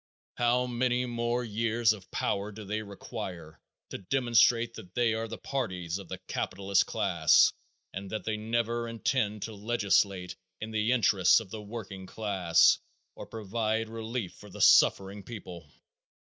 [0.33, 3.61] How many more years of power do they require
[3.91, 7.53] to demonstrate that they are the parties of the capitalist class
[7.93, 12.79] and that they never intend to legislate in the interest of the working class,
[13.13, 15.71] or provide relief for the suffering people.